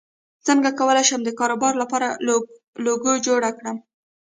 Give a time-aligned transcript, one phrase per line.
[0.47, 2.07] څنګه کولی شم د کاروبار لپاره
[2.85, 3.77] لوګو جوړ کړم